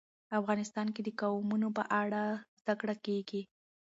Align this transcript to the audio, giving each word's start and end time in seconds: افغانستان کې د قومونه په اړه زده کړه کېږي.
افغانستان 0.39 0.87
کې 0.95 1.01
د 1.03 1.09
قومونه 1.19 1.67
په 1.77 1.83
اړه 2.01 2.21
زده 2.61 2.73
کړه 2.81 2.95
کېږي. 3.05 3.41